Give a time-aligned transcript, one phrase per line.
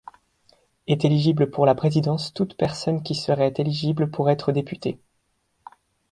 [0.87, 4.99] Est éligible pour la présidence toute personne qui serait éligible pour être députée.